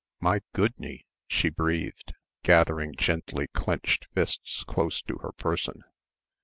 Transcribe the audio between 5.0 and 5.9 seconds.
to her person.